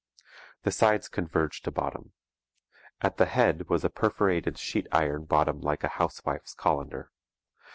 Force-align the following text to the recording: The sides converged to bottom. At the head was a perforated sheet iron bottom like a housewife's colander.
The 0.63 0.71
sides 0.71 1.07
converged 1.07 1.63
to 1.65 1.69
bottom. 1.71 2.13
At 3.01 3.17
the 3.17 3.27
head 3.27 3.69
was 3.69 3.83
a 3.83 3.89
perforated 3.91 4.57
sheet 4.57 4.87
iron 4.91 5.25
bottom 5.25 5.61
like 5.61 5.83
a 5.83 5.89
housewife's 5.99 6.55
colander. 6.55 7.11